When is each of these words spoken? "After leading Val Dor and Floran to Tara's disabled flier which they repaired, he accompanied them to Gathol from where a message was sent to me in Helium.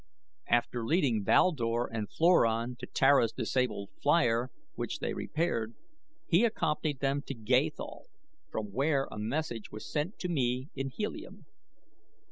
"After 0.47 0.83
leading 0.83 1.23
Val 1.23 1.51
Dor 1.51 1.87
and 1.93 2.09
Floran 2.09 2.75
to 2.77 2.87
Tara's 2.87 3.31
disabled 3.31 3.91
flier 4.01 4.49
which 4.73 4.97
they 4.97 5.13
repaired, 5.13 5.75
he 6.25 6.43
accompanied 6.43 7.01
them 7.01 7.21
to 7.27 7.35
Gathol 7.35 8.07
from 8.49 8.71
where 8.71 9.07
a 9.11 9.19
message 9.19 9.69
was 9.71 9.85
sent 9.85 10.17
to 10.17 10.27
me 10.27 10.69
in 10.73 10.89
Helium. 10.89 11.45